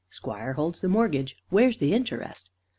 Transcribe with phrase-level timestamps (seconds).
[0.09, 2.49] Squire holds the mortgage; Where's the interest?